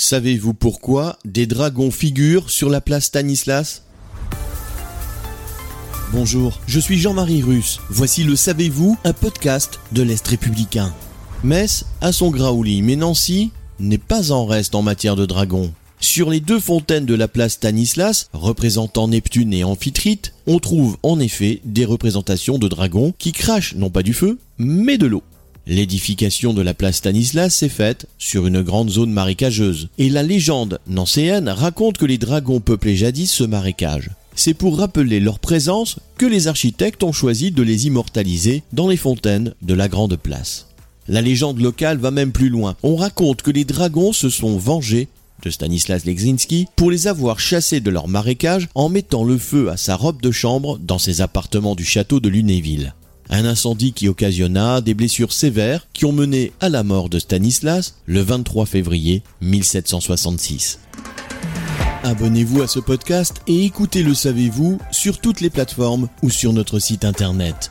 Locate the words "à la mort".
56.60-57.08